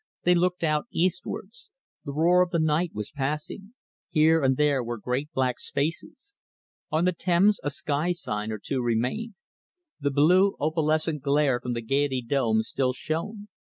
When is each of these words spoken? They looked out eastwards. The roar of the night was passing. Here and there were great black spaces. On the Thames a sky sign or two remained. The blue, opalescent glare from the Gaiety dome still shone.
They 0.23 0.33
looked 0.33 0.63
out 0.63 0.87
eastwards. 0.89 1.69
The 2.05 2.11
roar 2.11 2.41
of 2.41 2.49
the 2.49 2.57
night 2.57 2.89
was 2.91 3.11
passing. 3.11 3.75
Here 4.09 4.41
and 4.43 4.57
there 4.57 4.83
were 4.83 4.97
great 4.97 5.31
black 5.31 5.59
spaces. 5.59 6.39
On 6.89 7.05
the 7.05 7.11
Thames 7.13 7.59
a 7.63 7.69
sky 7.69 8.11
sign 8.11 8.51
or 8.51 8.57
two 8.57 8.81
remained. 8.81 9.35
The 9.99 10.09
blue, 10.09 10.55
opalescent 10.59 11.21
glare 11.21 11.59
from 11.59 11.73
the 11.73 11.83
Gaiety 11.83 12.23
dome 12.23 12.63
still 12.63 12.93
shone. 12.93 13.47